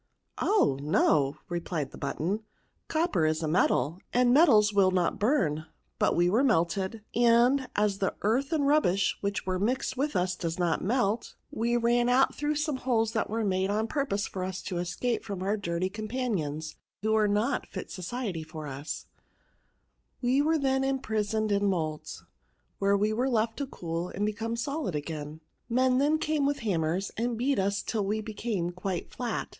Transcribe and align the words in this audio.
"Oh! 0.55 0.79
no," 0.81 1.37
replied 1.47 1.91
the 1.91 1.97
button;" 1.99 2.39
copper 2.97 3.23
is 3.27 3.43
a 3.43 3.47
metal, 3.47 3.99
and 4.11 4.33
metals 4.33 4.73
will 4.73 4.89
not 4.89 5.19
burn; 5.19 5.67
but 5.99 6.15
we 6.15 6.27
were 6.27 6.43
melted; 6.43 7.03
and, 7.13 7.67
as 7.75 7.99
the 7.99 8.15
earth 8.23 8.51
and 8.51 8.65
rubbish 8.65 9.15
which 9.21 9.45
were 9.45 9.59
mixed 9.59 9.95
with 9.95 10.15
us 10.15 10.35
does 10.35 10.57
not 10.57 10.83
melt, 10.83 11.35
we 11.51 11.77
180 11.77 11.77
PRONOUNS. 11.81 12.07
ran 12.09 12.09
out 12.09 12.35
througli 12.35 12.57
some 12.57 12.77
holes 12.77 13.11
that 13.11 13.29
were 13.29 13.45
made 13.45 13.69
on 13.69 13.85
purpose 13.85 14.25
for 14.25 14.43
us 14.43 14.63
to 14.63 14.79
escape 14.79 15.29
&om 15.29 15.43
our 15.43 15.55
dirty 15.55 15.87
com 15.87 16.07
panions, 16.07 16.73
who 17.03 17.11
were 17.11 17.27
not 17.27 17.67
fit 17.67 17.89
sodetj 17.89 18.43
for 18.43 18.65
us* 18.65 19.05
We 20.19 20.41
were 20.41 20.57
then 20.57 20.83
imprisoned 20.83 21.51
in 21.51 21.67
moulds, 21.67 22.23
where 22.79 22.97
we 22.97 23.13
were 23.13 23.29
left 23.29 23.55
to 23.57 23.67
cool 23.67 24.07
and 24.09 24.25
become 24.25 24.55
solid 24.55 24.95
again* 24.95 25.41
Men 25.69 25.99
then 25.99 26.17
came 26.17 26.47
with 26.47 26.61
hammers, 26.61 27.11
and 27.17 27.37
beat 27.37 27.59
us 27.59 27.83
tiU 27.83 28.01
we 28.01 28.19
became 28.19 28.71
quite 28.71 29.11
flat. 29.11 29.47